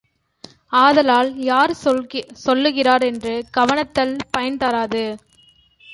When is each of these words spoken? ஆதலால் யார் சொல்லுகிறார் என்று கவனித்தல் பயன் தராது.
ஆதலால் 0.83 1.29
யார் 1.49 1.73
சொல்லுகிறார் 2.45 3.03
என்று 3.03 3.33
கவனித்தல் 3.57 4.15
பயன் 4.31 4.57
தராது. 4.57 5.03